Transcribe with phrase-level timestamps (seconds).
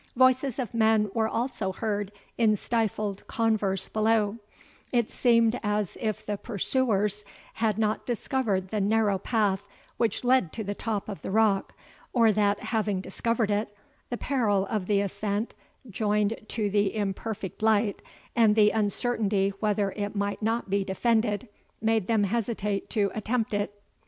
[0.15, 4.39] Voices of men were also heard in stifled converse below;
[4.91, 9.61] it seemed as if the pursuers had not discovered the narrow path
[9.97, 11.75] which led to the top of the rock,
[12.13, 13.77] or that, having discovered it,
[14.09, 15.53] the peril of the ascent,
[15.87, 18.01] joined to the imperfect light,
[18.35, 21.47] and the uncertainty whether it might not be defended,
[21.79, 23.79] made them hesitate to attempt it.